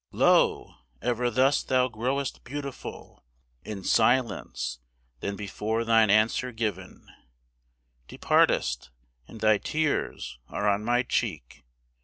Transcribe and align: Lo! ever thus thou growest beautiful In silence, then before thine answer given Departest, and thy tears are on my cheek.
Lo! 0.11 0.77
ever 0.99 1.29
thus 1.29 1.61
thou 1.61 1.87
growest 1.87 2.43
beautiful 2.43 3.23
In 3.63 3.83
silence, 3.83 4.79
then 5.19 5.35
before 5.35 5.83
thine 5.85 6.09
answer 6.09 6.51
given 6.51 7.07
Departest, 8.07 8.89
and 9.27 9.41
thy 9.41 9.59
tears 9.59 10.39
are 10.49 10.67
on 10.67 10.83
my 10.83 11.03
cheek. 11.03 11.61